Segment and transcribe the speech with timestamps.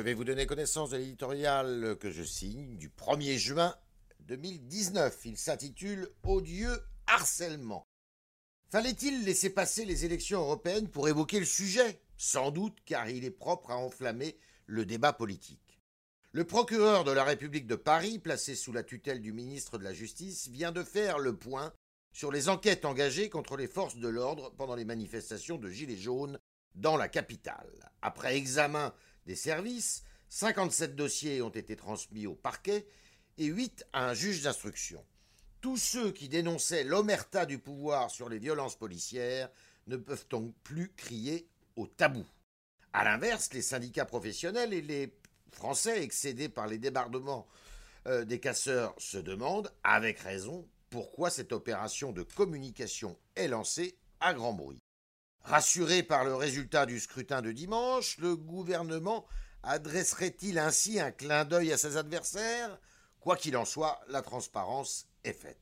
[0.00, 3.74] vais vous donner connaissance de l'éditorial que je signe du 1er juin
[4.20, 5.18] 2019.
[5.24, 7.84] Il s'intitule Odieux harcèlement.
[8.70, 12.00] Fallait-il laisser passer les élections européennes pour évoquer le sujet?
[12.16, 14.36] Sans doute car il est propre à enflammer
[14.66, 15.80] le débat politique.
[16.32, 19.94] Le procureur de la République de Paris, placé sous la tutelle du ministre de la
[19.94, 21.72] Justice, vient de faire le point
[22.12, 26.38] sur les enquêtes engagées contre les forces de l'ordre pendant les manifestations de Gilets jaunes
[26.74, 27.90] dans la capitale.
[28.02, 28.92] Après examen
[29.26, 32.86] des services, 57 dossiers ont été transmis au parquet
[33.38, 35.04] et 8 à un juge d'instruction.
[35.60, 39.50] Tous ceux qui dénonçaient l'omerta du pouvoir sur les violences policières
[39.86, 42.24] ne peuvent donc plus crier au tabou.
[42.92, 45.12] A l'inverse, les syndicats professionnels et les
[45.52, 47.46] Français excédés par les débordements
[48.06, 54.32] euh, des casseurs se demandent, avec raison, pourquoi cette opération de communication est lancée à
[54.32, 54.78] grand bruit.
[55.46, 59.24] Rassuré par le résultat du scrutin de dimanche, le gouvernement
[59.62, 62.76] adresserait-il ainsi un clin d'œil à ses adversaires?
[63.20, 65.60] Quoi qu'il en soit, la transparence est faite.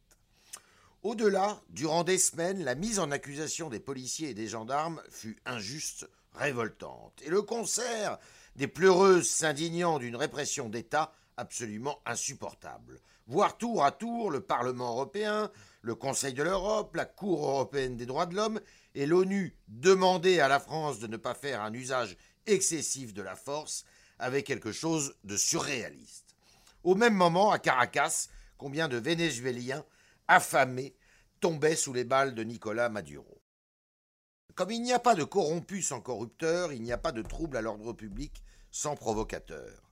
[1.03, 6.09] Au-delà, durant des semaines, la mise en accusation des policiers et des gendarmes fut injuste,
[6.33, 8.19] révoltante, et le concert
[8.57, 13.01] des pleureuses s'indignant d'une répression d'État absolument insupportable.
[13.27, 15.51] Voir tour à tour le Parlement européen,
[15.83, 18.61] le Conseil de l'Europe, la Cour européenne des droits de l'homme
[18.95, 23.37] et l'ONU demander à la France de ne pas faire un usage excessif de la
[23.37, 23.85] force
[24.19, 26.37] avait quelque chose de surréaliste.
[26.83, 29.85] Au même moment, à Caracas, combien de Vénézuéliens
[30.29, 30.95] affamés
[31.41, 33.41] tombaient sous les balles de Nicolas Maduro.
[34.55, 37.57] Comme il n'y a pas de corrompus sans corrupteurs, il n'y a pas de trouble
[37.57, 39.84] à l'ordre public sans provocateur.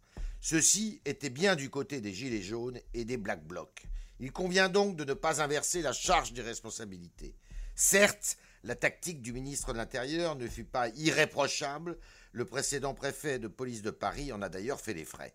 [0.44, 3.86] Ceci était bien du côté des Gilets jaunes et des Black Blocs.
[4.18, 7.36] Il convient donc de ne pas inverser la charge des responsabilités.
[7.76, 11.96] Certes, la tactique du ministre de l'Intérieur ne fut pas irréprochable,
[12.32, 15.32] le précédent préfet de police de Paris en a d'ailleurs fait les frais.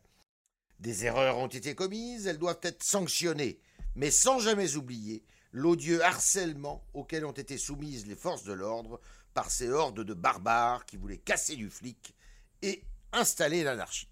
[0.82, 3.62] Des erreurs ont été commises, elles doivent être sanctionnées,
[3.96, 5.24] mais sans jamais oublier
[5.54, 9.00] l'odieux harcèlement auquel ont été soumises les forces de l'ordre
[9.34, 12.14] par ces hordes de barbares qui voulaient casser du flic
[12.62, 14.10] et installer l'anarchie.